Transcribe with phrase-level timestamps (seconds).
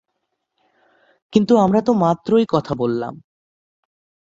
[1.33, 3.13] কিন্তু আমরা তো মাত্রই কথা বললাম।